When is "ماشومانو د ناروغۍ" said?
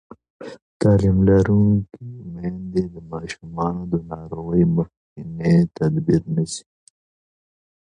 3.11-4.63